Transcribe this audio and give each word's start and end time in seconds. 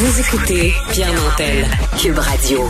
Vous 0.00 0.20
écoutez 0.20 0.72
Pierre 0.92 1.12
Nantel, 1.12 1.66
Cube 2.00 2.18
Radio. 2.18 2.60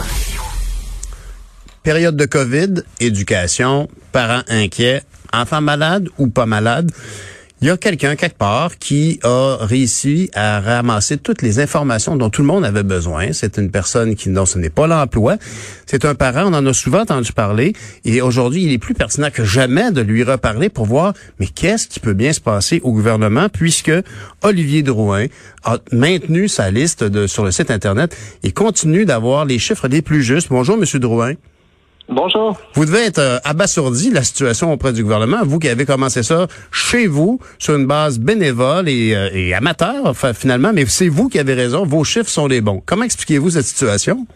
Période 1.82 2.16
de 2.16 2.24
COVID, 2.24 2.82
éducation, 3.01 3.87
parents 4.12 4.40
inquiets, 4.48 5.03
enfants 5.30 5.61
malades 5.61 6.09
ou 6.17 6.29
pas 6.29 6.46
malades. 6.46 6.91
Il 7.60 7.66
y 7.66 7.71
a 7.71 7.76
quelqu'un 7.76 8.14
quelque 8.14 8.38
part 8.38 8.79
qui 8.79 9.18
a 9.24 9.56
réussi 9.60 10.30
à 10.32 10.60
ramasser 10.60 11.16
toutes 11.16 11.43
les 11.43 11.59
informations 11.59 12.14
dont 12.14 12.30
tout 12.30 12.42
le 12.42 12.46
monde 12.46 12.64
avait 12.64 12.84
besoin. 12.84 13.32
C'est 13.32 13.59
une 13.59 13.68
personne 13.68 14.14
qui 14.14 14.29
dont 14.29 14.46
ce 14.46 14.59
n'est 14.59 14.70
pas 14.70 14.86
l'emploi. 14.86 15.38
C'est 15.84 16.05
un 16.05 16.14
parent, 16.14 16.45
on 16.45 16.55
en 16.55 16.64
a 16.64 16.73
souvent 16.73 17.00
entendu 17.00 17.32
parler. 17.32 17.73
Et 18.05 18.23
aujourd'hui, 18.23 18.62
il 18.62 18.73
est 18.73 18.79
plus 18.79 18.95
pertinent 18.95 19.30
que 19.32 19.42
jamais 19.42 19.91
de 19.91 20.00
lui 20.02 20.23
reparler 20.23 20.68
pour 20.68 20.86
voir, 20.86 21.14
mais 21.41 21.46
qu'est-ce 21.46 21.88
qui 21.88 21.98
peut 21.98 22.12
bien 22.12 22.32
se 22.32 22.41
passer 22.41 22.80
au 22.84 22.92
gouvernement 22.92 23.48
puisque 23.48 23.93
Olivier 24.43 24.84
Drouin 24.84 25.27
a 25.64 25.79
maintenu 25.90 26.46
sa 26.46 26.70
liste 26.70 27.27
sur 27.27 27.45
le 27.45 27.50
site 27.50 27.72
Internet 27.72 28.16
et 28.45 28.52
continue 28.52 29.05
d'avoir 29.05 29.45
les 29.45 29.59
chiffres 29.59 29.88
les 29.88 30.00
plus 30.00 30.22
justes. 30.22 30.47
Bonjour, 30.50 30.77
Monsieur 30.77 31.00
Drouin. 31.00 31.34
Bonjour. 32.09 32.57
Vous 32.73 32.87
devez 32.87 33.05
être 33.05 33.19
euh, 33.19 33.39
abasourdi 33.45 34.09
de 34.11 34.15
la 34.15 34.23
situation 34.23 34.73
auprès 34.73 34.93
du 34.95 35.03
gouvernement, 35.03 35.39
vous 35.45 35.59
qui 35.59 35.69
avez 35.69 35.85
commencé 35.85 36.23
ça 36.23 36.47
chez 36.73 37.07
vous, 37.07 37.39
sur 37.59 37.77
une 37.77 37.87
base 37.87 38.19
bénévole 38.19 38.89
et, 38.89 39.15
euh, 39.15 39.29
et 39.34 39.53
amateur, 39.53 40.07
enfin, 40.07 40.33
finalement, 40.33 40.71
mais 40.73 40.87
c'est 40.87 41.09
vous 41.09 41.29
qui 41.29 41.39
avez 41.39 41.53
raison, 41.55 41.84
vos 41.84 42.05
chiffres 42.05 42.31
sont 42.31 42.47
les 42.47 42.62
bons. 42.62 42.83
Comment 42.87 43.05
expliquez-vous 43.05 43.51
cette 43.51 43.65
situation? 43.65 44.27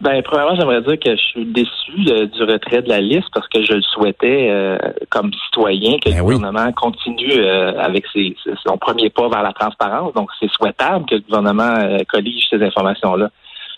Ben, 0.00 0.22
premièrement, 0.22 0.54
j'aimerais 0.54 0.82
dire 0.82 0.98
que 0.98 1.10
je 1.16 1.22
suis 1.22 1.46
déçu 1.46 1.92
euh, 2.08 2.26
du 2.26 2.42
retrait 2.42 2.82
de 2.82 2.88
la 2.88 3.00
liste 3.00 3.28
parce 3.32 3.48
que 3.48 3.64
je 3.64 3.72
le 3.72 3.82
souhaitais 3.82 4.48
euh, 4.50 4.76
comme 5.08 5.32
citoyen 5.46 5.98
que 5.98 6.10
Ben 6.10 6.18
le 6.18 6.22
oui. 6.22 6.34
gouvernement 6.34 6.70
continue 6.72 7.32
euh, 7.38 7.72
avec 7.80 8.04
ses, 8.12 8.36
son 8.66 8.76
premier 8.76 9.08
pas 9.08 9.28
vers 9.28 9.42
la 9.42 9.52
transparence. 9.52 10.12
Donc, 10.14 10.28
c'est 10.38 10.50
souhaitable 10.50 11.06
que 11.06 11.14
le 11.14 11.20
gouvernement 11.22 11.76
euh, 11.78 11.98
collige 12.08 12.44
ces 12.50 12.62
informations-là. 12.62 13.30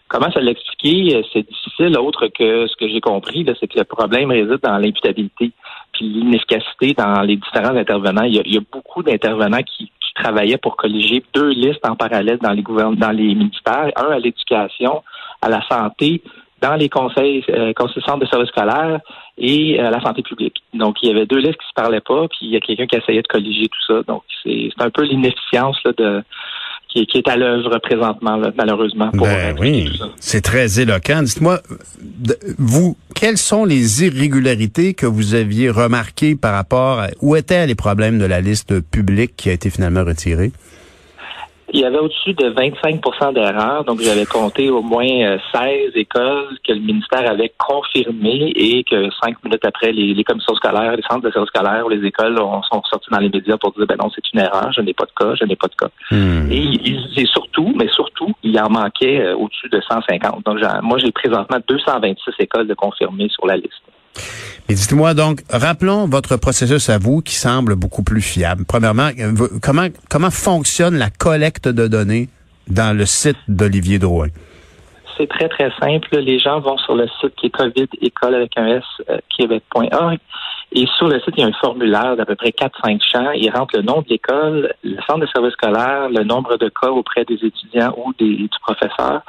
Comment 0.08 0.30
ça 0.30 0.40
l'expliquer? 0.40 1.16
Euh, 1.16 1.22
C'est 1.32 1.46
difficile, 1.48 1.98
autre 1.98 2.28
que 2.28 2.66
ce 2.66 2.76
que 2.76 2.88
j'ai 2.88 3.00
compris, 3.00 3.44
c'est 3.58 3.66
que 3.66 3.78
le 3.78 3.84
problème 3.84 4.30
réside 4.30 4.60
dans 4.62 4.78
l'imputabilité 4.78 5.52
puis 5.92 6.08
l'inefficacité 6.08 6.94
dans 6.94 7.22
les 7.22 7.36
différents 7.36 7.76
intervenants. 7.76 8.24
Il 8.24 8.34
y 8.34 8.58
a, 8.58 8.60
beaucoup 8.72 9.02
d'intervenants 9.02 9.62
qui, 9.62 9.90
travaillaient 10.14 10.56
pour 10.56 10.78
colliger 10.78 11.22
deux 11.34 11.50
listes 11.50 11.86
en 11.86 11.94
parallèle 11.94 12.38
dans 12.38 12.52
les 12.52 12.62
dans 12.62 13.10
les 13.10 13.34
ministères, 13.34 13.90
un 13.96 14.10
à 14.12 14.18
l'éducation, 14.18 15.02
à 15.42 15.50
la 15.50 15.60
santé, 15.68 16.22
dans 16.62 16.74
les 16.74 16.88
conseils, 16.88 17.44
euh, 17.50 17.74
conseils 17.74 18.02
centres 18.02 18.20
de 18.20 18.26
services 18.26 18.48
scolaires 18.48 19.00
et 19.36 19.78
euh, 19.78 19.88
à 19.88 19.90
la 19.90 20.00
santé 20.00 20.22
publique. 20.22 20.62
Donc, 20.72 20.96
il 21.02 21.10
y 21.10 21.12
avait 21.12 21.26
deux 21.26 21.36
listes 21.36 21.58
qui 21.60 21.68
se 21.68 21.74
parlaient 21.74 22.00
pas, 22.00 22.26
puis 22.28 22.38
il 22.42 22.50
y 22.50 22.56
a 22.56 22.60
quelqu'un 22.60 22.86
qui 22.86 22.96
essayait 22.96 23.20
de 23.20 23.28
colliger 23.28 23.68
tout 23.68 23.92
ça. 23.92 24.02
Donc, 24.04 24.22
c'est 24.42 24.70
un 24.78 24.88
peu 24.88 25.02
l'inefficience 25.02 25.78
de 25.84 26.22
qui, 26.96 27.06
qui 27.06 27.18
est 27.18 27.28
à 27.28 27.36
l'œuvre 27.36 27.78
présentement, 27.78 28.36
là, 28.36 28.52
malheureusement. 28.56 29.10
Pour 29.10 29.26
Ben 29.26 29.56
oui, 29.58 29.90
c'est 30.18 30.40
très 30.40 30.80
éloquent. 30.80 31.22
Dites-moi, 31.22 31.60
vous, 32.58 32.96
quelles 33.14 33.38
sont 33.38 33.64
les 33.64 34.04
irrégularités 34.04 34.94
que 34.94 35.06
vous 35.06 35.34
aviez 35.34 35.68
remarquées 35.70 36.34
par 36.36 36.54
rapport 36.54 37.00
à 37.00 37.08
où 37.20 37.36
étaient 37.36 37.66
les 37.66 37.74
problèmes 37.74 38.18
de 38.18 38.24
la 38.24 38.40
liste 38.40 38.80
publique 38.80 39.34
qui 39.36 39.50
a 39.50 39.52
été 39.52 39.70
finalement 39.70 40.04
retirée? 40.04 40.52
Il 41.72 41.80
y 41.80 41.84
avait 41.84 41.98
au-dessus 41.98 42.32
de 42.34 42.50
25% 42.50 43.34
d'erreurs, 43.34 43.84
donc 43.84 44.00
j'avais 44.00 44.24
compté 44.24 44.70
au 44.70 44.82
moins 44.82 45.04
euh, 45.04 45.38
16 45.52 45.92
écoles 45.96 46.58
que 46.66 46.72
le 46.72 46.80
ministère 46.80 47.28
avait 47.28 47.52
confirmées 47.58 48.52
et 48.54 48.84
que 48.84 49.10
cinq 49.22 49.42
minutes 49.44 49.64
après, 49.64 49.90
les, 49.90 50.14
les 50.14 50.24
commissions 50.24 50.54
scolaires, 50.54 50.94
les 50.96 51.02
centres 51.02 51.22
de 51.22 51.30
services 51.32 51.48
scolaires 51.48 51.84
ou 51.84 51.88
les 51.88 52.06
écoles 52.06 52.40
ont, 52.40 52.62
sont 52.62 52.82
sortis 52.88 53.10
dans 53.10 53.18
les 53.18 53.30
médias 53.30 53.56
pour 53.56 53.72
dire 53.72 53.86
ben 53.86 53.96
non, 54.00 54.10
c'est 54.14 54.22
une 54.32 54.40
erreur, 54.40 54.70
je 54.72 54.80
n'ai 54.80 54.94
pas 54.94 55.06
de 55.06 55.12
cas, 55.18 55.34
je 55.34 55.44
n'ai 55.44 55.56
pas 55.56 55.66
de 55.66 55.74
cas. 55.74 55.88
Hmm. 56.12 56.50
Et, 56.52 57.20
et 57.20 57.26
surtout, 57.26 57.72
mais 57.76 57.88
surtout, 57.88 58.32
il 58.44 58.58
en 58.60 58.70
manquait 58.70 59.20
euh, 59.20 59.36
au-dessus 59.36 59.68
de 59.68 59.80
150. 59.80 60.44
Donc 60.44 60.58
moi, 60.82 60.98
j'ai 60.98 61.10
présentement 61.10 61.58
226 61.66 62.32
écoles 62.38 62.68
de 62.68 62.74
confirmées 62.74 63.28
sur 63.28 63.46
la 63.46 63.56
liste. 63.56 63.82
Et 64.68 64.74
dites-moi 64.74 65.14
donc, 65.14 65.42
rappelons 65.48 66.08
votre 66.08 66.36
processus 66.36 66.88
à 66.90 66.98
vous 66.98 67.22
qui 67.22 67.34
semble 67.34 67.76
beaucoup 67.76 68.02
plus 68.02 68.20
fiable. 68.20 68.64
Premièrement, 68.66 69.10
euh, 69.18 69.32
comment 69.62 69.86
comment 70.10 70.30
fonctionne 70.30 70.96
la 70.96 71.08
collecte 71.10 71.68
de 71.68 71.86
données 71.86 72.28
dans 72.68 72.96
le 72.96 73.06
site 73.06 73.36
d'Olivier 73.46 73.98
Drouin? 73.98 74.28
C'est 75.16 75.28
très, 75.28 75.48
très 75.48 75.70
simple. 75.80 76.08
Les 76.18 76.38
gens 76.38 76.60
vont 76.60 76.76
sur 76.78 76.94
le 76.94 77.06
site 77.20 77.34
qui 77.36 77.46
est 77.46 77.50
COVID 77.50 77.88
école 78.02 78.34
avec 78.34 78.52
un 78.56 78.66
S 78.66 78.84
euh, 79.08 79.18
québec.org. 79.36 80.18
Et 80.72 80.86
sur 80.98 81.06
le 81.06 81.20
site, 81.20 81.34
il 81.36 81.40
y 81.40 81.44
a 81.44 81.46
un 81.46 81.52
formulaire 81.52 82.16
d'à 82.16 82.26
peu 82.26 82.34
près 82.34 82.50
4-5 82.50 83.00
champs. 83.00 83.30
Ils 83.30 83.50
rentrent 83.50 83.76
le 83.76 83.82
nom 83.82 84.02
de 84.02 84.08
l'école, 84.08 84.74
le 84.82 84.96
centre 85.06 85.20
de 85.20 85.26
service 85.26 85.52
scolaire, 85.52 86.08
le 86.10 86.24
nombre 86.24 86.56
de 86.56 86.68
cas 86.68 86.90
auprès 86.90 87.24
des 87.24 87.34
étudiants 87.34 87.94
ou 87.96 88.12
des, 88.18 88.36
du 88.36 88.48
professeur. 88.60 89.22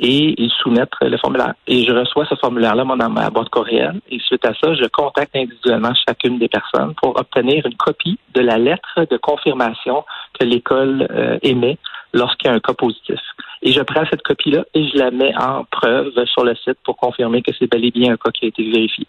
Et 0.00 0.40
ils 0.40 0.50
soumettent 0.62 0.92
le 1.00 1.16
formulaire. 1.16 1.54
Et 1.66 1.84
je 1.84 1.92
reçois 1.92 2.24
ce 2.26 2.36
formulaire-là 2.36 2.84
dans 2.84 3.10
ma 3.10 3.30
boîte 3.30 3.48
courriel. 3.48 4.00
Et 4.10 4.20
suite 4.20 4.44
à 4.44 4.54
ça, 4.54 4.74
je 4.74 4.84
contacte 4.86 5.34
individuellement 5.34 5.92
chacune 6.08 6.38
des 6.38 6.48
personnes 6.48 6.94
pour 7.02 7.18
obtenir 7.18 7.66
une 7.66 7.76
copie 7.76 8.18
de 8.34 8.40
la 8.40 8.58
lettre 8.58 9.06
de 9.10 9.16
confirmation 9.16 10.04
que 10.38 10.44
l'école 10.44 11.08
euh, 11.10 11.38
émet 11.42 11.78
lorsqu'il 12.12 12.48
y 12.48 12.52
a 12.52 12.54
un 12.54 12.60
cas 12.60 12.74
positif. 12.74 13.20
Et 13.62 13.72
je 13.72 13.80
prends 13.82 14.04
cette 14.08 14.22
copie-là 14.22 14.64
et 14.74 14.88
je 14.88 14.98
la 14.98 15.10
mets 15.10 15.34
en 15.36 15.64
preuve 15.64 16.12
sur 16.26 16.44
le 16.44 16.54
site 16.54 16.78
pour 16.84 16.96
confirmer 16.96 17.42
que 17.42 17.50
c'est 17.58 17.70
bel 17.70 17.84
et 17.84 17.90
bien 17.90 18.12
un 18.12 18.16
cas 18.16 18.30
qui 18.30 18.44
a 18.44 18.48
été 18.48 18.62
vérifié. 18.70 19.06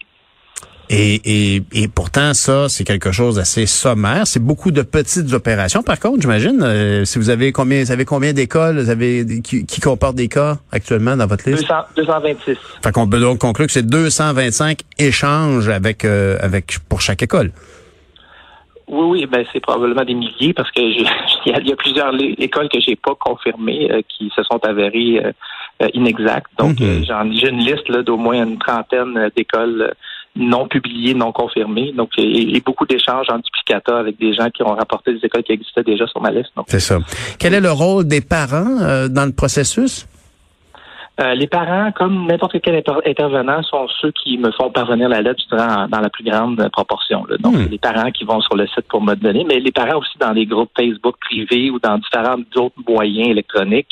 Et, 0.92 1.56
et, 1.58 1.62
et 1.72 1.88
pourtant, 1.88 2.34
ça, 2.34 2.68
c'est 2.68 2.84
quelque 2.84 3.12
chose 3.12 3.36
d'assez 3.36 3.68
sommaire. 3.68 4.25
C'est 4.25 4.40
beaucoup 4.44 4.72
de 4.72 4.81
petites 4.81 5.31
opérations. 5.34 5.84
Par 5.84 6.00
contre, 6.00 6.20
j'imagine, 6.22 6.64
euh, 6.64 7.06
si 7.06 7.20
vous 7.20 7.30
avez 7.30 7.52
combien, 7.52 7.84
vous 7.84 7.92
avez 7.92 8.06
combien 8.06 8.34
d'écoles 8.34 8.80
vous 8.80 8.90
avez, 8.90 9.24
qui, 9.44 9.68
qui 9.68 9.81
comportent 9.81 10.16
des 10.16 10.30
cas 10.30 10.58
actuellement 10.72 11.16
dans 11.16 11.28
votre 11.28 11.47
liste? 11.47 11.62
200, 11.62 11.75
226. 11.96 12.58
Fait 12.84 12.92
qu'on 12.92 13.08
peut 13.08 13.20
donc 13.20 13.38
conclure 13.38 13.68
que 13.68 13.72
c'est 13.74 13.86
225 13.86 14.80
échanges 14.97 15.70
avec, 15.70 16.06
euh, 16.06 16.40
avec 16.42 16.80
pour 16.90 17.02
chaque 17.02 17.22
école. 17.22 17.52
Oui, 18.88 19.06
oui, 19.22 19.26
ben 19.28 19.46
c'est 19.53 19.59
probablement 19.59 20.03
des 20.03 20.16
milliers 20.16 20.53
parce 20.53 20.72
que 20.72 20.81
il 20.81 21.03
y, 21.46 21.53
a- 21.53 21.59
il 21.59 21.68
y 21.68 21.72
a 21.72 21.76
plusieurs 21.76 22.12
écoles 22.40 22.68
que 22.70 22.80
j'ai 22.81 22.96
pas 22.96 23.14
confirmées 23.20 23.91
euh, 23.91 24.02
qui 24.09 24.31
se 24.36 24.41
sont 24.41 24.59
avérées 24.64 25.22
inexactes. 25.94 26.50
Donc 26.58 26.80
Mhm. 26.80 27.06
j'en 27.08 27.31
j'ai 27.31 27.50
une 27.50 27.59
liste 27.59 27.90
d'au 27.91 28.18
moins 28.18 28.44
une 28.44 28.58
trentaine 28.58 29.30
d'écoles 29.38 29.94
non 30.35 30.67
publiées, 30.67 31.13
non 31.13 31.31
confirmées. 31.31 31.91
Donc 31.94 32.09
et, 32.17 32.56
et 32.56 32.62
beaucoup 32.62 32.85
d'échanges 32.85 33.28
en 33.29 33.38
duplicata 33.38 33.97
avec 34.00 34.17
des 34.19 34.34
gens 34.34 34.50
qui 34.50 34.63
ont 34.63 34.75
rapporté 34.75 35.13
des 35.13 35.25
écoles 35.25 35.44
qui 35.44 35.51
existaient 35.53 35.84
déjà 35.84 36.07
sur 36.07 36.22
ma 36.22 36.31
liste. 36.31 36.51
C'est 36.67 36.79
ça. 36.79 36.97
Quel 37.40 37.53
est 37.53 37.62
le 37.62 37.72
rôle 37.72 38.07
des 38.07 38.22
parents 38.22 38.78
euh, 38.81 39.07
dans 39.07 39.25
le 39.25 39.34
processus? 39.34 40.07
Euh, 41.22 41.34
les 41.35 41.47
parents, 41.47 41.91
comme 41.91 42.28
n'importe 42.28 42.62
quel 42.62 42.75
inter- 42.75 43.01
intervenant, 43.06 43.62
sont 43.63 43.88
ceux 44.00 44.12
qui 44.12 44.38
me 44.38 44.51
font 44.53 44.72
parvenir 44.72 45.09
la 45.09 45.22
lettre 45.22 45.41
dans, 45.51 45.85
dans 45.90 46.00
la 46.00 46.09
plus 46.09 46.23
grande 46.23 46.69
proportion. 46.72 47.25
là. 47.28 47.35
Donc, 47.38 47.56
Hmm. 47.56 47.67
les 47.69 47.78
parents 47.78 48.09
qui 48.11 48.23
vont 48.23 48.40
sur 48.40 48.56
le 48.56 48.66
site 48.67 48.88
pour 48.88 49.01
me 49.01 49.16
donner, 49.16 49.44
mais 49.44 49.59
les 49.59 49.72
parents 49.73 49.97
aussi 50.00 50.17
dans 50.17 50.31
les 50.31 50.46
groupes 50.46 50.72
Facebook 50.79 51.17
privés 51.19 51.72
ou 51.72 51.79
dans 51.79 51.97
différents 51.97 52.38
autres 52.56 52.75
moyens 52.88 53.28
électroniques 53.28 53.90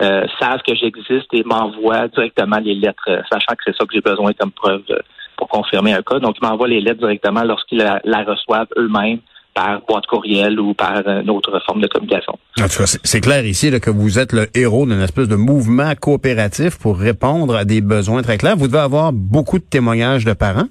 euh, 0.00 0.24
savent 0.38 0.62
que 0.66 0.74
j'existe 0.74 1.28
et 1.34 1.42
m'envoient 1.44 2.08
directement 2.08 2.56
les 2.58 2.74
lettres, 2.74 3.04
euh, 3.08 3.20
sachant 3.30 3.52
que 3.56 3.62
c'est 3.66 3.76
ça 3.76 3.84
que 3.84 3.92
j'ai 3.92 4.00
besoin 4.00 4.32
comme 4.32 4.50
preuve 4.52 4.84
euh, 4.88 4.98
pour 5.40 5.48
confirmer 5.48 5.92
un 5.94 6.02
cas. 6.02 6.18
Donc, 6.20 6.36
ils 6.40 6.46
m'envoient 6.46 6.68
les 6.68 6.80
lettres 6.80 7.00
directement 7.00 7.42
lorsqu'ils 7.44 7.78
la, 7.78 8.00
la 8.04 8.22
reçoivent 8.22 8.68
eux-mêmes 8.76 9.18
par 9.54 9.80
boîte 9.88 10.06
courriel 10.06 10.60
ou 10.60 10.74
par 10.74 11.02
euh, 11.06 11.22
une 11.22 11.30
autre 11.30 11.60
forme 11.66 11.80
de 11.80 11.88
communication. 11.88 12.34
En 12.60 12.68
tout 12.68 12.78
cas, 12.78 12.84
c'est 12.86 13.20
clair 13.20 13.44
ici 13.44 13.68
là, 13.70 13.80
que 13.80 13.90
vous 13.90 14.18
êtes 14.20 14.32
le 14.32 14.46
héros 14.54 14.86
d'une 14.86 15.00
espèce 15.00 15.26
de 15.26 15.34
mouvement 15.34 15.92
coopératif 16.00 16.78
pour 16.78 16.96
répondre 16.98 17.56
à 17.56 17.64
des 17.64 17.80
besoins 17.80 18.22
très 18.22 18.38
clairs. 18.38 18.56
Vous 18.56 18.68
devez 18.68 18.78
avoir 18.78 19.12
beaucoup 19.12 19.58
de 19.58 19.64
témoignages 19.64 20.24
de 20.24 20.34
parents. 20.34 20.68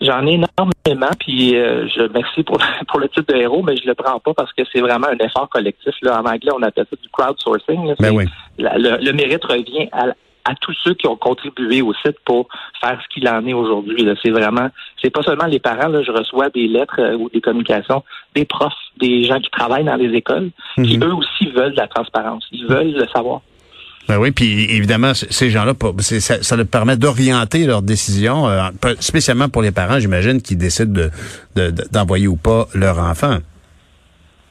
J'en 0.00 0.26
ai 0.26 0.34
énormément, 0.34 1.10
puis 1.18 1.56
euh, 1.56 1.88
je 1.88 2.02
merci 2.12 2.42
pour, 2.44 2.58
pour 2.88 3.00
le 3.00 3.08
titre 3.08 3.32
de 3.32 3.40
héros, 3.40 3.62
mais 3.62 3.76
je 3.76 3.86
le 3.88 3.94
prends 3.94 4.20
pas 4.20 4.34
parce 4.34 4.52
que 4.52 4.62
c'est 4.72 4.80
vraiment 4.80 5.08
un 5.08 5.24
effort 5.24 5.48
collectif. 5.48 5.94
Là. 6.02 6.20
En 6.20 6.24
anglais, 6.26 6.52
on 6.54 6.62
appelle 6.62 6.84
ça 6.90 6.96
du 7.02 7.08
crowdsourcing. 7.08 7.86
là. 7.88 7.94
Ben 7.98 8.14
oui. 8.14 8.26
la- 8.58 8.76
le, 8.78 8.98
le 9.02 9.12
mérite 9.12 9.44
revient 9.44 9.88
à, 9.92 10.04
à 10.48 10.54
tous 10.60 10.74
ceux 10.84 10.94
qui 10.94 11.06
ont 11.08 11.16
contribué 11.16 11.82
au 11.82 11.92
site 11.94 12.16
pour 12.24 12.48
faire 12.80 12.98
ce 13.02 13.08
qu'il 13.12 13.28
en 13.28 13.44
est 13.46 13.52
aujourd'hui. 13.52 14.06
C'est 14.22 14.30
vraiment, 14.30 14.68
c'est 15.02 15.10
pas 15.10 15.22
seulement 15.22 15.46
les 15.46 15.58
parents. 15.58 15.88
Là, 15.88 16.02
je 16.02 16.12
reçois 16.12 16.48
des 16.50 16.68
lettres 16.68 17.00
euh, 17.00 17.16
ou 17.16 17.28
des 17.30 17.40
communications, 17.40 18.04
des 18.34 18.44
profs, 18.44 18.72
des 19.00 19.24
gens 19.24 19.40
qui 19.40 19.50
travaillent 19.50 19.84
dans 19.84 19.96
les 19.96 20.12
écoles, 20.14 20.50
qui 20.76 20.98
Mhm. 20.98 21.04
eux 21.08 21.14
aussi 21.14 21.50
veulent 21.50 21.72
de 21.72 21.76
la 21.80 21.88
transparence. 21.88 22.44
Ils 22.52 22.66
veulent 22.66 22.92
le 22.92 23.06
savoir. 23.08 23.40
Ben 24.08 24.18
oui, 24.18 24.30
puis 24.30 24.70
évidemment, 24.70 25.14
ces 25.14 25.50
gens-là, 25.50 25.72
ça, 25.98 26.40
ça 26.40 26.56
leur 26.56 26.66
permet 26.68 26.96
d'orienter 26.96 27.66
leurs 27.66 27.82
décisions, 27.82 28.48
euh, 28.48 28.68
spécialement 29.00 29.48
pour 29.48 29.62
les 29.62 29.72
parents, 29.72 29.98
j'imagine, 29.98 30.40
qui 30.40 30.54
décident 30.54 30.92
de- 30.92 31.10
de- 31.56 31.70
de- 31.72 31.84
d'envoyer 31.92 32.28
ou 32.28 32.36
pas 32.36 32.68
leur 32.72 32.98
enfant. 33.00 33.38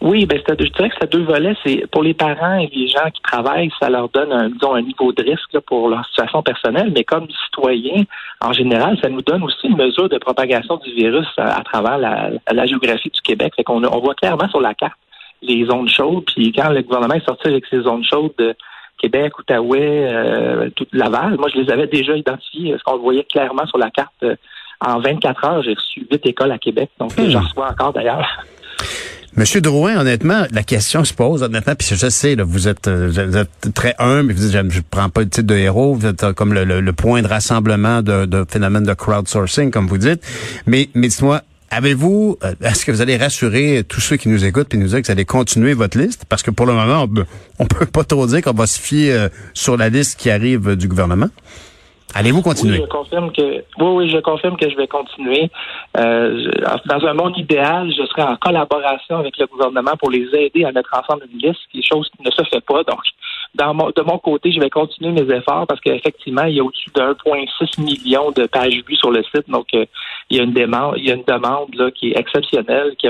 Oui, 0.06 0.28
ben 0.28 0.40
je 0.48 0.54
dirais 0.54 0.90
que 0.90 0.96
c'est 1.02 1.12
deux 1.12 1.24
volets. 1.24 1.56
C'est 1.66 1.88
pour 1.88 2.04
les 2.04 2.14
parents 2.14 2.60
et 2.60 2.68
les 2.68 2.88
gens 2.88 3.10
qui 3.12 3.22
travaillent, 3.24 3.72
ça 3.80 3.90
leur 3.90 4.08
donne 4.10 4.32
un, 4.32 4.50
disons, 4.50 4.76
un 4.76 4.84
niveau 4.84 5.12
de 5.12 5.24
risque 5.24 5.52
là, 5.52 5.62
pour 5.62 5.90
leur 5.90 6.06
situation 6.06 6.44
personnelle, 6.44 6.92
mais 6.96 7.04
comme 7.04 7.28
citoyens, 7.46 8.04
en 8.40 8.54
général, 8.54 9.00
ça 9.02 9.10
nous 9.10 9.24
donne 9.24 9.42
aussi 9.42 9.68
une 9.68 9.78
mesure 9.78 10.08
de 10.08 10.20
propagation 10.20 10.78
du 10.78 10.94
virus 10.94 11.28
à, 11.38 11.58
à 11.58 11.64
travers 11.64 11.98
la, 11.98 12.30
la 12.52 12.66
géographie 12.68 13.10
du 13.10 13.22
Québec. 13.22 13.54
Fait 13.56 13.64
qu'on 13.64 13.84
on 13.84 14.00
voit 14.00 14.14
clairement 14.14 14.48
sur 14.50 14.62
la 14.62 14.76
carte 14.76 14.94
les 15.42 15.66
zones 15.66 15.90
chaudes. 15.90 16.26
Puis 16.26 16.52
quand 16.52 16.70
le 16.70 16.82
gouvernement 16.82 17.16
est 17.16 17.26
sorti 17.26 17.48
avec 17.48 17.66
ces 17.68 17.82
zones 17.82 18.04
chaudes 18.04 18.34
de 18.38 18.56
Québec, 18.98 19.38
Outaouais, 19.40 20.08
euh, 20.08 20.70
toute 20.76 20.94
Laval, 20.94 21.38
moi 21.38 21.50
je 21.54 21.60
les 21.60 21.72
avais 21.72 21.88
déjà 21.88 22.16
identifiés, 22.16 22.72
parce 22.72 22.84
qu'on 22.84 22.96
le 22.96 23.02
voyait 23.02 23.24
clairement 23.24 23.66
sur 23.68 23.78
la 23.78 23.90
carte. 23.90 24.14
Euh, 24.24 24.36
en 24.82 25.00
24 25.00 25.46
heures, 25.46 25.64
j'ai 25.64 25.74
reçu 25.74 26.06
huit 26.12 26.26
écoles 26.26 26.52
à 26.52 26.58
Québec, 26.58 26.90
donc 27.00 27.18
hmm. 27.18 27.30
j'en 27.30 27.42
reçois 27.42 27.70
encore 27.70 27.94
d'ailleurs. 27.94 28.28
Monsieur 29.38 29.60
Drouin, 29.60 29.98
honnêtement, 29.98 30.46
la 30.52 30.64
question 30.64 31.04
se 31.04 31.14
pose, 31.14 31.44
honnêtement, 31.44 31.76
puis 31.76 31.86
je 31.94 32.10
sais, 32.10 32.36
là, 32.36 32.46
vous, 32.46 32.70
êtes, 32.70 32.88
euh, 32.88 33.12
vous 33.12 33.36
êtes 33.36 33.74
très 33.74 33.94
humble, 34.00 34.32
vous 34.32 34.40
dites, 34.40 34.52
je 34.54 34.60
ne 34.60 34.84
prends 34.90 35.10
pas 35.10 35.22
le 35.22 35.30
titre 35.30 35.48
de 35.48 35.56
héros, 35.56 35.94
vous 35.94 36.06
êtes 36.06 36.32
comme 36.32 36.54
le, 36.54 36.94
point 36.94 37.22
de 37.22 37.28
rassemblement 37.28 38.02
de, 38.02 38.46
phénomène 38.50 38.84
de 38.84 38.94
crowdsourcing, 38.94 39.72
comme 39.72 39.88
vous 39.88 39.98
dites. 39.98 40.22
Mais, 40.68 40.90
mais 40.96 41.10
dites-moi, 41.10 41.42
Avez-vous, 41.72 42.38
euh, 42.44 42.54
est-ce 42.62 42.86
que 42.86 42.92
vous 42.92 43.02
allez 43.02 43.18
rassurer 43.18 43.84
tous 43.86 44.00
ceux 44.00 44.16
qui 44.16 44.30
nous 44.30 44.46
écoutent 44.46 44.74
et 44.74 44.78
nous 44.78 44.88
dire 44.88 45.02
que 45.02 45.08
vous 45.08 45.12
allez 45.12 45.26
continuer 45.26 45.74
votre 45.74 45.98
liste? 45.98 46.24
Parce 46.30 46.44
que 46.44 46.52
pour 46.52 46.68
le 46.68 46.74
moment, 46.74 47.06
on 47.60 47.64
ne 47.64 47.68
peut 47.68 47.88
pas 47.88 48.04
trop 48.06 48.28
dire 48.28 48.42
qu'on 48.44 48.54
va 48.54 48.68
se 48.68 48.80
fier 48.80 49.12
euh, 49.12 49.30
sur 49.54 49.76
la 49.76 49.90
liste 49.90 50.18
qui 50.18 50.30
arrive 50.30 50.76
du 50.76 50.88
gouvernement. 50.88 51.28
Allez-vous 52.18 52.42
continuer? 52.42 52.78
Oui, 52.78 52.86
je 52.86 52.88
confirme 52.88 53.32
que 53.34 53.42
oui, 53.42 53.64
oui, 53.78 54.10
je 54.10 54.20
confirme 54.20 54.56
que 54.56 54.70
je 54.70 54.78
vais 54.78 54.88
continuer. 54.88 55.52
Euh, 55.98 56.50
dans 56.86 57.06
un 57.06 57.14
monde 57.14 57.38
idéal, 57.38 57.92
je 57.92 58.06
serai 58.06 58.22
en 58.22 58.38
collaboration 58.38 59.18
avec 59.18 59.38
le 59.38 59.46
gouvernement 59.48 59.98
pour 60.00 60.10
les 60.12 60.26
aider 60.34 60.64
à 60.64 60.72
mettre 60.72 60.92
ensemble 60.98 61.28
une 61.30 61.40
liste, 61.40 61.60
quelque 61.74 61.86
chose 61.86 62.10
qui 62.16 62.24
ne 62.24 62.32
se 62.32 62.42
fait 62.50 62.62
pas. 62.62 62.84
Donc, 62.84 63.02
de 63.54 64.02
mon 64.02 64.18
côté, 64.18 64.54
je 64.54 64.62
vais 64.62 64.70
continuer 64.70 65.12
mes 65.12 65.30
efforts 65.36 65.68
parce 65.68 65.82
qu'effectivement, 65.82 66.46
il 66.46 66.56
y 66.56 66.60
a 66.62 66.64
au-dessus 66.64 66.90
de 66.96 67.02
1,6 67.02 67.82
million 67.82 68.32
de 68.32 68.46
pages 68.46 68.82
vues 68.88 68.96
sur 68.96 69.12
le 69.12 69.22
site. 69.24 69.50
Donc, 69.50 69.68
euh, 69.74 69.86
il 70.30 70.38
y 70.38 70.40
a 70.40 70.44
une 70.44 70.54
demande, 70.54 70.94
il 70.96 71.06
y 71.06 71.12
a 71.12 71.16
une 71.16 71.26
demande 71.28 71.76
là, 71.76 71.92
qui 71.92 72.12
est 72.12 72.18
exceptionnelle, 72.18 72.96
qui 72.98 73.10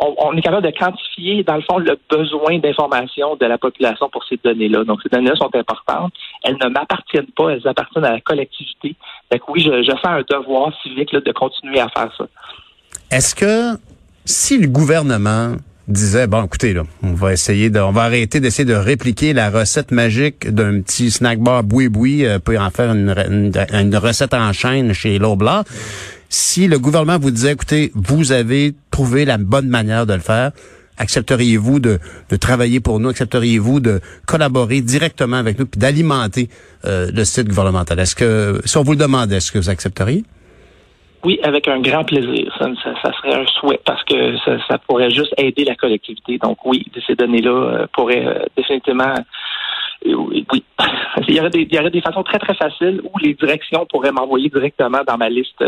on, 0.00 0.36
est 0.36 0.42
capable 0.42 0.66
de 0.66 0.76
quantifier, 0.76 1.42
dans 1.44 1.56
le 1.56 1.62
fond, 1.62 1.78
le 1.78 1.98
besoin 2.10 2.58
d'information 2.58 3.36
de 3.36 3.46
la 3.46 3.58
population 3.58 4.08
pour 4.10 4.24
ces 4.24 4.38
données-là. 4.42 4.84
Donc, 4.84 5.00
ces 5.02 5.08
données-là 5.08 5.36
sont 5.36 5.54
importantes. 5.54 6.12
Elles 6.42 6.56
ne 6.62 6.68
m'appartiennent 6.68 7.30
pas, 7.36 7.50
elles 7.50 7.66
appartiennent 7.66 8.04
à 8.04 8.12
la 8.12 8.20
collectivité. 8.20 8.94
Donc, 9.30 9.48
oui, 9.48 9.62
je, 9.62 9.96
fais 10.02 10.08
un 10.08 10.22
devoir 10.28 10.72
civique 10.82 11.12
de 11.12 11.32
continuer 11.32 11.80
à 11.80 11.88
faire 11.88 12.12
ça. 12.16 12.26
Est-ce 13.10 13.34
que 13.34 13.78
si 14.24 14.58
le 14.58 14.66
gouvernement 14.66 15.54
disait 15.86 16.26
bon 16.26 16.44
écoutez 16.44 16.74
là, 16.74 16.82
on 17.02 17.14
va 17.14 17.32
essayer 17.32 17.70
de 17.70 17.80
on 17.80 17.92
va 17.92 18.02
arrêter 18.02 18.40
d'essayer 18.40 18.66
de 18.66 18.74
répliquer 18.74 19.32
la 19.32 19.48
recette 19.48 19.90
magique 19.90 20.52
d'un 20.52 20.82
petit 20.82 21.10
snack 21.10 21.38
bar 21.38 21.64
boui 21.64 21.88
boui 21.88 22.26
euh, 22.26 22.38
en 22.58 22.70
faire 22.70 22.92
une, 22.92 23.14
une, 23.72 23.96
recette 23.96 24.34
en 24.34 24.52
chaîne 24.52 24.92
chez 24.92 25.18
Loblaw. 25.18 25.62
Si 26.28 26.68
le 26.68 26.78
gouvernement 26.78 27.18
vous 27.18 27.30
disait 27.30 27.52
écoutez, 27.52 27.90
vous 27.94 28.32
avez 28.32 28.74
trouvé 28.90 29.24
la 29.24 29.38
bonne 29.38 29.68
manière 29.68 30.04
de 30.04 30.12
le 30.12 30.20
faire, 30.20 30.52
accepteriez-vous 30.98 31.80
de, 31.80 31.98
travailler 32.40 32.80
pour 32.80 33.00
nous, 33.00 33.08
accepteriez-vous 33.08 33.80
de 33.80 34.00
collaborer 34.26 34.80
directement 34.80 35.36
avec 35.36 35.58
nous 35.58 35.66
puis 35.66 35.80
d'alimenter 35.80 36.48
euh, 36.84 37.10
le 37.14 37.24
site 37.24 37.48
gouvernemental? 37.48 37.98
Est-ce 37.98 38.14
que 38.14 38.60
si 38.64 38.76
on 38.76 38.82
vous 38.82 38.92
le 38.92 38.98
demandait, 38.98 39.36
est-ce 39.36 39.52
que 39.52 39.58
vous 39.58 39.70
accepteriez? 39.70 40.24
Oui, 41.24 41.40
avec 41.42 41.66
un 41.66 41.80
grand 41.80 42.04
plaisir. 42.04 42.54
Ça, 42.58 43.12
serait 43.12 43.34
un 43.34 43.46
souhait 43.46 43.80
parce 43.84 44.04
que 44.04 44.36
ça, 44.68 44.78
pourrait 44.86 45.10
juste 45.10 45.34
aider 45.36 45.64
la 45.64 45.74
collectivité. 45.74 46.38
Donc 46.38 46.58
oui, 46.64 46.84
ces 47.06 47.16
données-là 47.16 47.50
euh, 47.50 47.86
pourraient 47.92 48.24
euh, 48.24 48.44
définitivement 48.56 49.14
oui. 50.06 50.46
Il 51.26 51.34
y, 51.34 51.40
aurait 51.40 51.50
des, 51.50 51.62
il 51.62 51.74
y 51.74 51.78
aurait 51.78 51.90
des 51.90 52.00
façons 52.00 52.22
très, 52.22 52.38
très 52.38 52.54
faciles 52.54 53.02
où 53.02 53.18
les 53.18 53.34
directions 53.34 53.84
pourraient 53.86 54.12
m'envoyer 54.12 54.48
directement 54.48 55.00
dans 55.06 55.18
ma 55.18 55.28
liste 55.28 55.64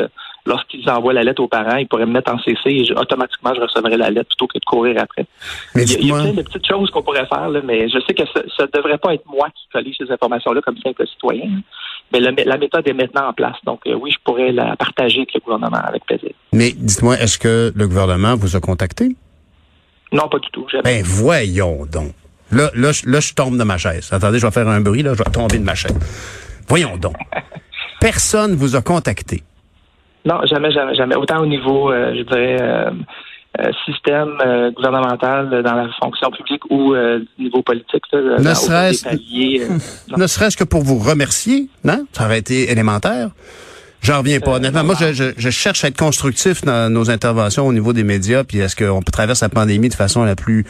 lorsqu'ils 0.46 0.88
envoient 0.88 1.12
la 1.12 1.24
lettre 1.24 1.42
aux 1.42 1.48
parents. 1.48 1.76
Ils 1.76 1.88
pourraient 1.88 2.06
me 2.06 2.12
mettre 2.12 2.32
en 2.32 2.38
CC 2.38 2.58
et 2.66 2.92
automatiquement, 2.92 3.52
je 3.54 3.60
recevrais 3.60 3.96
la 3.96 4.10
lettre 4.10 4.28
plutôt 4.28 4.46
que 4.46 4.58
de 4.58 4.64
courir 4.64 4.96
après. 5.02 5.26
il, 5.74 6.06
y 6.06 6.12
a, 6.12 6.14
plein 6.14 6.32
de 6.32 6.42
petites 6.42 6.66
choses 6.66 6.90
qu'on 6.90 7.02
pourrait 7.02 7.26
faire, 7.26 7.48
là, 7.48 7.60
mais 7.64 7.88
je 7.88 7.98
sais 8.06 8.14
que 8.14 8.22
ça 8.26 8.64
ne 8.64 8.70
devrait 8.72 8.98
pas 8.98 9.14
être 9.14 9.26
moi 9.26 9.48
qui 9.48 9.66
collige 9.72 9.96
ces 9.98 10.10
informations-là 10.10 10.60
comme 10.62 10.78
simple 10.78 11.06
citoyen. 11.08 11.50
Mais 12.12 12.20
la 12.20 12.58
méthode 12.58 12.86
est 12.86 12.92
maintenant 12.92 13.28
en 13.28 13.32
place. 13.32 13.56
Donc 13.64 13.80
euh, 13.86 13.94
oui, 13.94 14.12
je 14.12 14.18
pourrais 14.24 14.52
la 14.52 14.76
partager 14.76 15.18
avec 15.18 15.34
le 15.34 15.40
gouvernement 15.40 15.80
avec 15.84 16.04
plaisir. 16.04 16.30
Mais 16.52 16.72
dites-moi, 16.76 17.18
est-ce 17.18 17.38
que 17.38 17.72
le 17.74 17.88
gouvernement 17.88 18.36
vous 18.36 18.56
a 18.56 18.60
contacté? 18.60 19.16
Non, 20.12 20.28
pas 20.28 20.38
du 20.38 20.48
tout. 20.50 20.66
Ben 20.84 21.02
voyons 21.04 21.86
donc. 21.86 22.12
Là, 22.52 22.70
là, 22.74 22.90
là, 23.06 23.20
je 23.20 23.32
tombe 23.34 23.56
de 23.56 23.64
ma 23.64 23.78
chaise. 23.78 24.08
Attendez, 24.12 24.38
je 24.38 24.46
vais 24.46 24.52
faire 24.52 24.68
un 24.68 24.80
bruit, 24.80 25.02
là, 25.02 25.14
je 25.14 25.18
vais 25.18 25.30
tomber 25.30 25.58
de 25.58 25.64
ma 25.64 25.74
chaise. 25.74 25.96
Voyons 26.68 26.96
donc. 26.96 27.16
Personne 28.00 28.54
vous 28.54 28.76
a 28.76 28.82
contacté. 28.82 29.42
Non, 30.24 30.40
jamais, 30.46 30.72
jamais, 30.72 30.94
jamais. 30.94 31.16
Autant 31.16 31.40
au 31.40 31.46
niveau, 31.46 31.90
euh, 31.90 32.14
je 32.16 32.22
dirais, 32.22 32.56
euh, 32.60 32.90
euh, 33.58 33.70
système 33.84 34.36
gouvernemental 34.76 35.62
dans 35.64 35.74
la 35.74 35.88
fonction 36.00 36.30
publique 36.30 36.62
ou 36.70 36.94
euh, 36.94 37.18
niveau 37.36 37.62
politique. 37.62 38.04
ne 38.12 38.54
serait-ce 38.54 39.08
ne 40.16 40.26
serait-ce 40.28 40.56
que 40.56 40.62
pour 40.62 40.82
vous 40.82 40.98
remercier, 40.98 41.68
non? 41.82 42.06
Ça 42.12 42.26
aurait 42.26 42.38
été 42.38 42.70
élémentaire. 42.70 43.30
J'en 44.02 44.18
reviens 44.18 44.40
pas. 44.40 44.52
Honnêtement, 44.52 44.84
moi, 44.84 44.94
je, 44.98 45.32
je, 45.36 45.50
cherche 45.50 45.84
à 45.84 45.88
être 45.88 45.96
constructif 45.96 46.62
dans 46.62 46.90
nos 46.90 47.10
interventions 47.10 47.66
au 47.66 47.72
niveau 47.72 47.92
des 47.92 48.04
médias, 48.04 48.44
puis 48.44 48.58
est-ce 48.58 48.74
qu'on 48.74 49.02
peut 49.02 49.12
traverser 49.12 49.44
la 49.44 49.50
pandémie 49.50 49.90
de 49.90 49.94
façon 49.94 50.24
la 50.24 50.36
plus 50.36 50.64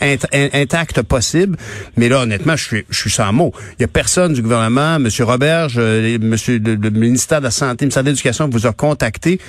intacte 0.00 1.02
possible? 1.02 1.56
Mais 1.96 2.08
là, 2.08 2.20
honnêtement, 2.20 2.56
je 2.56 2.64
suis, 2.64 2.84
je 2.88 2.98
suis 2.98 3.10
sans 3.10 3.32
mots. 3.32 3.52
Il 3.78 3.82
y 3.82 3.84
a 3.84 3.88
personne 3.88 4.34
du 4.34 4.42
gouvernement, 4.42 4.96
M. 4.96 5.08
Roberge, 5.20 5.78
Monsieur 5.78 6.58
le, 6.58 6.90
ministère 6.90 7.40
de 7.40 7.46
la 7.46 7.50
Santé, 7.50 7.84
le 7.84 7.86
ministère 7.86 8.04
de 8.04 8.10
l'Éducation 8.10 8.48
vous 8.48 8.66
a 8.66 8.72
contacté 8.72 9.40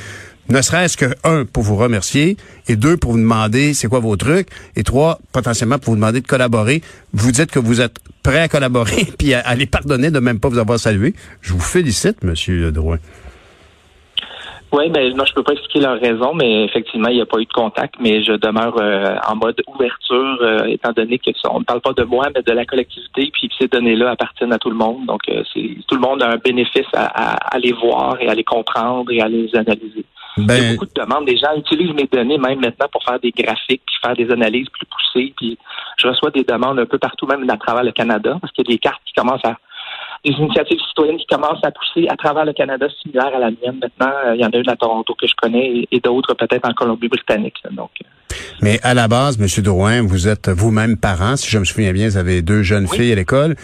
ne 0.50 0.62
serait-ce 0.62 0.98
que, 0.98 1.06
un, 1.24 1.46
pour 1.46 1.64
vous 1.64 1.76
remercier, 1.76 2.38
et 2.68 2.76
deux, 2.76 2.98
pour 2.98 3.12
vous 3.12 3.18
demander 3.18 3.74
c'est 3.74 3.88
quoi 3.88 4.00
vos 4.00 4.16
trucs, 4.16 4.48
et 4.76 4.84
trois, 4.84 5.20
potentiellement 5.32 5.80
pour 5.80 5.94
vous 5.94 6.00
demander 6.00 6.22
de 6.22 6.28
collaborer. 6.28 6.82
Vous 7.14 7.32
dites 7.32 7.52
que 7.52 7.60
vous 7.60 7.82
êtes 7.82 8.00
prêt 8.24 8.40
à 8.40 8.48
collaborer, 8.48 9.06
puis 9.18 9.34
à, 9.34 9.56
les 9.56 9.66
pardonner 9.66 10.12
de 10.12 10.20
même 10.20 10.40
pas 10.40 10.50
vous 10.50 10.60
avoir 10.60 10.80
salué. 10.80 11.14
Je 11.42 11.54
vous 11.54 11.60
félicite, 11.60 12.24
Monsieur 12.24 12.72
Drouin. 12.72 12.98
Oui, 14.74 14.90
ben 14.90 15.16
moi 15.16 15.24
je 15.26 15.34
peux 15.34 15.44
pas 15.44 15.54
expliquer 15.54 15.80
leur 15.80 15.98
raison, 15.98 16.34
mais 16.34 16.66
effectivement, 16.66 17.08
il 17.08 17.16
n'y 17.16 17.22
a 17.22 17.26
pas 17.26 17.40
eu 17.40 17.46
de 17.46 17.54
contact, 17.54 17.96
mais 18.02 18.22
je 18.22 18.34
demeure 18.34 18.76
euh, 18.82 19.16
en 19.26 19.38
mode 19.38 19.56
ouverture, 19.66 20.38
euh, 20.42 20.66
étant 20.66 20.92
donné 20.92 21.20
que 21.20 21.32
on 21.50 21.60
ne 21.60 21.64
parle 21.64 21.80
pas 21.80 21.94
de 21.94 22.04
moi, 22.04 22.28
mais 22.36 22.42
de 22.42 22.52
la 22.52 22.66
collectivité, 22.66 23.30
puis 23.32 23.50
ces 23.58 23.70
données-là 23.70 24.12
appartiennent 24.12 24.52
à 24.52 24.58
tout 24.58 24.70
le 24.70 24.76
monde. 24.76 25.06
Donc, 25.06 25.22
euh, 25.30 25.42
c'est 25.54 25.70
tout 25.88 25.96
le 25.96 26.02
monde 26.02 26.22
a 26.22 26.32
un 26.32 26.38
bénéfice 26.38 26.88
à, 26.94 27.56
à, 27.56 27.60
les 27.60 27.72
voir 27.72 28.18
et 28.20 28.28
à 28.28 28.36
les 28.36 28.44
comprendre 28.44 29.10
et 29.10 29.22
à 29.22 29.30
les 29.30 29.56
analyser. 29.56 30.04
Ben... 30.38 30.56
Il 30.56 30.64
y 30.64 30.68
a 30.68 30.72
beaucoup 30.74 30.86
de 30.86 31.02
demandes. 31.02 31.28
Les 31.28 31.38
gens 31.38 31.56
utilisent 31.56 31.94
mes 31.94 32.08
données 32.12 32.38
même 32.38 32.60
maintenant 32.60 32.88
pour 32.92 33.04
faire 33.04 33.20
des 33.20 33.32
graphiques, 33.32 33.84
faire 34.02 34.16
des 34.16 34.30
analyses 34.32 34.70
plus 34.70 34.86
poussées. 34.86 35.34
Puis 35.38 35.58
je 35.98 36.08
reçois 36.08 36.32
des 36.32 36.44
demandes 36.44 36.80
un 36.80 36.86
peu 36.86 36.98
partout, 36.98 37.26
même 37.26 37.50
à 37.50 37.58
travers 37.58 37.84
le 37.84 37.92
Canada, 37.92 38.38
parce 38.42 38.54
qu'il 38.54 38.66
y 38.68 38.72
a 38.72 38.74
des 38.76 38.80
cartes 38.80 39.02
qui 39.06 39.14
commencent 39.14 39.46
à 39.46 39.58
des 40.26 40.32
initiatives 40.32 40.80
citoyennes 40.90 41.18
qui 41.18 41.26
commencent 41.28 41.64
à 41.64 41.72
pousser 41.72 42.08
à 42.10 42.16
travers 42.16 42.46
le 42.46 42.54
Canada 42.54 42.88
similaires 43.02 43.36
à 43.36 43.40
la 43.40 43.52
mienne. 43.52 43.80
Maintenant, 43.82 44.14
euh, 44.26 44.36
il 44.36 44.42
y 44.42 44.46
en 44.46 44.50
a 44.50 44.58
une 44.58 44.70
à 44.70 44.76
Toronto 44.76 45.16
que 45.16 45.28
je 45.28 45.34
connais 45.36 45.88
et, 45.92 46.00
d'autres 46.00 46.34
peut-être 46.34 46.68
en 46.68 46.74
Colombie-Britannique. 46.74 47.56
Donc. 47.72 47.92
Euh. 48.04 48.36
Mais 48.62 48.80
à 48.84 48.94
la 48.94 49.08
base, 49.08 49.40
M. 49.40 49.64
Drouin, 49.64 50.02
vous 50.02 50.28
êtes 50.28 50.50
vous-même 50.50 50.98
parent, 50.98 51.38
si 51.38 51.50
je 51.50 51.58
me 51.58 51.66
souviens 51.66 51.94
bien, 51.94 52.08
vous 52.08 52.18
avez 52.18 52.42
deux 52.42 52.64
jeunes 52.64 52.88
filles 52.88 53.12
à 53.12 53.16
l'école. 53.16 53.56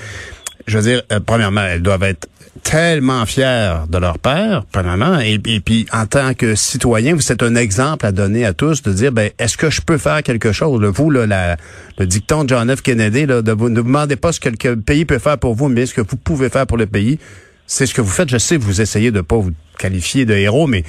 Je 0.67 0.77
veux 0.77 0.84
dire, 0.84 1.01
euh, 1.12 1.20
premièrement, 1.20 1.62
elles 1.62 1.82
doivent 1.82 2.03
être 2.03 2.27
tellement 2.63 3.25
fiers 3.25 3.74
de 3.89 3.98
leur 3.98 4.20
père, 4.20 4.63
premièrement, 4.72 5.20
et, 5.20 5.39
puis 5.39 5.86
en 5.91 6.05
tant 6.05 6.34
que 6.34 6.55
citoyen, 6.55 7.13
vous 7.15 7.32
êtes 7.32 7.43
un 7.43 7.55
exemple 7.55 8.05
à 8.05 8.12
donner 8.12 8.46
à 8.46 8.53
tous 8.53 8.82
de 8.84 8.93
dire, 8.93 9.12
ben, 9.12 9.32
est-ce 9.39 9.58
que 9.58 9.70
je 9.70 9.82
peux 9.82 9.98
faire 9.98 10.24
quelque 10.24 10.51
chose? 10.51 10.82
vous, 10.84 11.10
là, 11.10 11.58
le 11.98 12.05
dicton 12.05 12.43
de 12.43 12.50
John 12.50 12.74
F. 12.74 12.82
Kennedy, 12.82 13.25
là, 13.25 13.41
de 13.41 13.51
vous, 13.51 13.70
ne 13.70 13.79
vous 13.79 13.88
demandez 13.88 14.15
pas 14.15 14.32
ce 14.32 14.39
que 14.39 14.50
le 14.70 14.79
pays 14.79 15.05
peut 15.05 15.20
faire 15.20 15.38
pour 15.38 15.55
vous, 15.55 15.67
mais 15.67 15.86
ce 15.86 15.93
que 15.93 16.01
vous 16.01 16.15
pouvez 16.15 16.50
faire 16.50 16.67
pour 16.67 16.77
le 16.77 16.86
pays. 16.86 17.20
C'est 17.65 17.86
ce 17.86 17.93
que 17.93 18.01
vous 18.01 18.12
faites. 18.12 18.29
Je 18.29 18.38
sais, 18.38 18.58
vous 18.58 18.82
essayez 18.82 19.12
de 19.12 19.22
pas 19.22 19.38
vous 19.38 19.51
qualifier 19.77 20.25
de 20.25 20.34
héros, 20.34 20.67
mais 20.67 20.84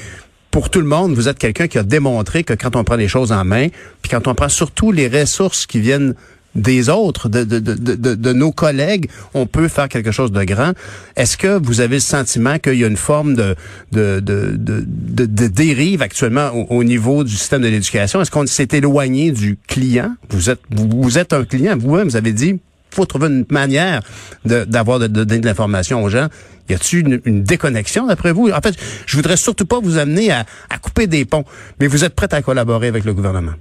pour 0.50 0.70
tout 0.70 0.80
le 0.80 0.86
monde, 0.86 1.14
vous 1.14 1.28
êtes 1.28 1.38
quelqu'un 1.38 1.66
qui 1.66 1.78
a 1.78 1.82
démontré 1.82 2.44
que 2.44 2.52
quand 2.52 2.76
on 2.76 2.84
prend 2.84 2.96
les 2.96 3.08
choses 3.08 3.32
en 3.32 3.44
main, 3.44 3.68
puis 4.02 4.10
quand 4.10 4.28
on 4.28 4.34
prend 4.34 4.48
surtout 4.48 4.92
les 4.92 5.08
ressources 5.08 5.66
qui 5.66 5.80
viennent 5.80 6.14
des 6.54 6.88
autres, 6.88 7.28
de, 7.28 7.44
de, 7.44 7.58
de, 7.58 8.14
de, 8.14 8.32
nos 8.32 8.52
collègues, 8.52 9.08
on 9.34 9.46
peut 9.46 9.68
faire 9.68 9.88
quelque 9.88 10.12
chose 10.12 10.32
de 10.32 10.44
grand. 10.44 10.72
Est-ce 11.16 11.36
que 11.36 11.58
vous 11.60 11.80
avez 11.80 11.96
le 11.96 12.00
sentiment 12.00 12.58
qu'il 12.58 12.74
y 12.74 12.84
a 12.84 12.86
une 12.86 12.96
forme 12.96 13.34
de, 13.34 13.56
de, 13.92 14.20
de, 14.20 15.46
dérive 15.48 16.02
actuellement 16.02 16.50
au, 16.52 16.84
niveau 16.84 17.24
du 17.24 17.34
système 17.34 17.62
de 17.62 17.68
l'éducation? 17.68 18.20
Est-ce 18.20 18.30
qu'on 18.30 18.46
s'est 18.46 18.68
éloigné 18.72 19.32
du 19.32 19.58
client? 19.66 20.14
Vous 20.30 20.50
êtes, 20.50 20.60
vous, 20.70 21.18
êtes 21.18 21.32
un 21.32 21.44
client, 21.44 21.76
vous-même, 21.76 22.08
vous 22.08 22.16
avez 22.16 22.32
dit, 22.32 22.60
faut 22.90 23.06
trouver 23.06 23.26
une 23.26 23.44
manière 23.50 24.00
d'avoir 24.44 25.00
de, 25.00 25.06
donner 25.08 25.40
de 25.40 25.46
l'information 25.46 26.02
aux 26.04 26.08
gens. 26.08 26.28
Y 26.68 26.74
a-t-il 26.74 27.20
une, 27.24 27.42
déconnexion 27.42 28.06
d'après 28.06 28.32
vous? 28.32 28.50
En 28.50 28.60
fait, 28.60 28.74
je 29.06 29.16
voudrais 29.16 29.36
surtout 29.36 29.66
pas 29.66 29.80
vous 29.80 29.98
amener 29.98 30.30
à, 30.30 30.46
à 30.70 30.78
couper 30.78 31.06
des 31.06 31.24
ponts, 31.24 31.44
mais 31.80 31.88
vous 31.88 32.04
êtes 32.04 32.14
prêt 32.14 32.28
à 32.32 32.40
collaborer 32.42 32.88
avec 32.88 33.04
le 33.04 33.12
gouvernement. 33.12 33.52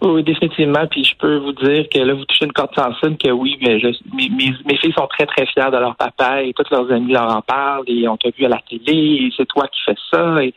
Oui, 0.00 0.22
définitivement. 0.22 0.86
Puis 0.88 1.04
je 1.04 1.16
peux 1.16 1.38
vous 1.38 1.52
dire 1.52 1.88
que 1.92 1.98
là, 1.98 2.14
vous 2.14 2.24
touchez 2.24 2.44
une 2.44 2.52
corde 2.52 2.74
sensible 2.74 3.16
que 3.16 3.30
oui, 3.30 3.58
mais 3.60 3.80
je, 3.80 3.88
mes, 4.14 4.28
mes, 4.64 4.76
filles 4.76 4.92
sont 4.92 5.08
très, 5.08 5.26
très 5.26 5.44
fières 5.46 5.72
de 5.72 5.78
leur 5.78 5.96
papa 5.96 6.42
et 6.42 6.52
tous 6.52 6.70
leurs 6.70 6.90
amis 6.92 7.12
leur 7.12 7.34
en 7.34 7.42
parlent 7.42 7.84
et 7.88 8.06
on 8.06 8.16
t'a 8.16 8.30
vu 8.30 8.44
à 8.44 8.48
la 8.48 8.60
télé 8.68 8.92
et 8.92 9.32
c'est 9.36 9.46
toi 9.46 9.66
qui 9.66 9.80
fais 9.84 9.96
ça. 10.12 10.42
Et 10.42 10.54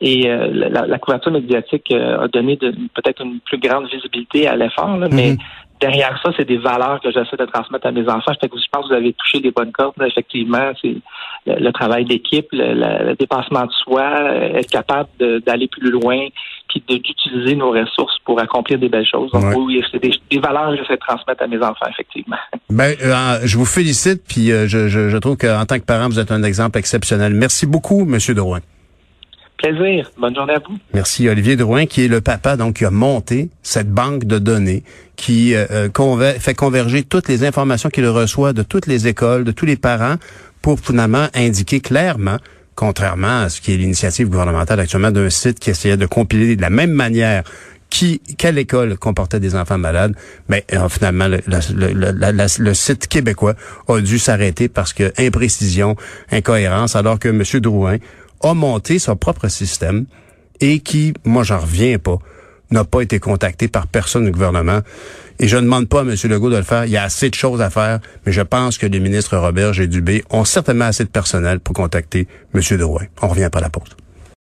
Et 0.00 0.30
euh, 0.30 0.48
la, 0.70 0.98
couverture 0.98 1.32
médiatique 1.32 1.90
euh, 1.90 2.24
a 2.24 2.28
donné 2.28 2.56
peut-être 2.56 3.22
une 3.22 3.40
plus 3.40 3.58
grande 3.58 3.88
visibilité 3.88 4.46
à 4.46 4.56
l'effort, 4.56 4.96
mais 5.10 5.32
mhm. 5.32 5.38
Derrière 5.80 6.18
ça, 6.22 6.30
c'est 6.36 6.46
des 6.46 6.58
valeurs 6.58 7.00
que 7.00 7.10
j'essaie 7.10 7.36
de 7.36 7.44
transmettre 7.46 7.86
à 7.86 7.92
mes 7.92 8.08
enfants. 8.08 8.32
Je 8.40 8.48
pense 8.70 8.84
que 8.84 8.88
vous 8.88 8.94
avez 8.94 9.12
touché 9.12 9.40
des 9.40 9.50
bonnes 9.50 9.72
cordes. 9.72 9.94
Effectivement, 10.04 10.72
c'est 10.80 10.96
le, 11.46 11.70
travail 11.70 12.04
d'équipe, 12.04 12.46
le, 12.52 13.14
dépassement 13.14 13.66
de 13.66 13.72
soi, 13.72 14.04
être 14.54 14.70
capable 14.70 15.08
d'aller 15.46 15.68
plus 15.68 15.90
loin, 15.90 16.28
puis 16.68 16.82
d'utiliser 16.88 17.56
nos 17.56 17.70
ressources 17.70 18.18
pour 18.24 18.40
accomplir 18.40 18.78
des 18.78 18.88
belles 18.88 19.06
choses. 19.06 19.30
Donc 19.32 19.44
oui, 19.56 19.82
c'est 19.90 20.02
des, 20.02 20.38
valeurs 20.38 20.70
que 20.70 20.78
j'essaie 20.78 20.94
de 20.94 21.00
transmettre 21.00 21.42
à 21.42 21.46
mes 21.46 21.58
enfants, 21.58 21.86
effectivement. 21.90 22.36
Ben, 22.70 22.94
euh, 23.02 23.40
je 23.44 23.56
vous 23.56 23.64
félicite, 23.64 24.22
puis 24.28 24.48
je, 24.48 24.66
je, 24.66 25.08
je 25.08 25.16
trouve 25.16 25.38
qu'en 25.38 25.64
tant 25.64 25.78
que 25.78 25.84
parent, 25.84 26.08
vous 26.08 26.18
êtes 26.18 26.30
un 26.30 26.42
exemple 26.42 26.78
exceptionnel. 26.78 27.32
Merci 27.32 27.66
beaucoup, 27.66 28.04
Monsieur 28.04 28.34
Drouin. 28.34 28.60
Plaisir. 29.58 30.10
Bonne 30.16 30.34
journée 30.34 30.54
à 30.54 30.60
vous. 30.60 30.78
Merci 30.94 31.28
Olivier 31.28 31.56
Drouin, 31.56 31.86
qui 31.86 32.04
est 32.04 32.08
le 32.08 32.20
papa 32.20 32.56
donc 32.56 32.76
qui 32.76 32.84
a 32.84 32.90
monté 32.90 33.50
cette 33.62 33.90
banque 33.90 34.24
de 34.24 34.38
données 34.38 34.84
qui 35.16 35.54
euh, 35.54 35.66
euh 35.70 36.32
fait 36.38 36.54
converger 36.54 37.02
toutes 37.02 37.28
les 37.28 37.44
informations 37.44 37.88
qu'il 37.88 38.06
reçoit 38.06 38.52
de 38.52 38.62
toutes 38.62 38.86
les 38.86 39.08
écoles, 39.08 39.42
de 39.42 39.50
tous 39.50 39.66
les 39.66 39.76
parents, 39.76 40.14
pour 40.62 40.78
finalement 40.78 41.26
indiquer 41.34 41.80
clairement 41.80 42.38
contrairement 42.76 43.40
à 43.42 43.48
ce 43.48 43.60
qui 43.60 43.74
est 43.74 43.76
l'initiative 43.76 44.28
gouvernementale 44.28 44.78
actuellement 44.78 45.10
d'un 45.10 45.30
site 45.30 45.58
qui 45.58 45.70
essayait 45.70 45.96
de 45.96 46.06
compiler 46.06 46.54
de 46.54 46.62
la 46.62 46.70
même 46.70 46.92
manière 46.92 47.42
qui, 47.90 48.20
quelle 48.36 48.56
école 48.58 48.96
comportait 48.96 49.40
des 49.40 49.56
enfants 49.56 49.78
malades, 49.78 50.14
mais 50.48 50.64
euh, 50.72 50.88
finalement 50.88 51.26
le, 51.26 51.40
le, 51.48 52.74
site 52.74 53.08
québécois 53.08 53.54
a 53.88 54.00
dû 54.00 54.20
s'arrêter 54.20 54.68
parce 54.68 54.92
que 54.92 55.12
imprécision, 55.18 55.96
incohérence, 56.30 56.94
alors 56.94 57.18
que 57.18 57.28
M. 57.28 57.42
Drouin 57.60 57.96
a 58.42 58.54
monté 58.54 58.98
son 58.98 59.16
propre 59.16 59.48
système 59.48 60.06
et 60.60 60.80
qui, 60.80 61.14
moi 61.24 61.42
j'en 61.42 61.58
reviens 61.58 61.98
pas, 61.98 62.18
n'a 62.70 62.84
pas 62.84 63.00
été 63.00 63.18
contacté 63.18 63.68
par 63.68 63.86
personne 63.86 64.24
du 64.24 64.30
gouvernement. 64.30 64.80
Et 65.38 65.48
je 65.48 65.56
ne 65.56 65.62
demande 65.62 65.88
pas 65.88 66.00
à 66.00 66.02
M. 66.02 66.14
Legault 66.24 66.50
de 66.50 66.56
le 66.56 66.62
faire. 66.62 66.84
Il 66.84 66.90
y 66.90 66.96
a 66.96 67.04
assez 67.04 67.30
de 67.30 67.34
choses 67.34 67.60
à 67.60 67.70
faire, 67.70 68.00
mais 68.26 68.32
je 68.32 68.42
pense 68.42 68.76
que 68.76 68.86
les 68.86 69.00
ministres 69.00 69.36
Robert 69.36 69.78
et 69.80 69.86
Dubé 69.86 70.24
ont 70.30 70.44
certainement 70.44 70.86
assez 70.86 71.04
de 71.04 71.08
personnel 71.08 71.60
pour 71.60 71.74
contacter 71.74 72.26
M. 72.54 72.60
Drouin. 72.76 73.04
On 73.22 73.28
revient 73.28 73.48
pas 73.50 73.60
à 73.60 73.62
la 73.62 73.70
pause. 73.70 73.96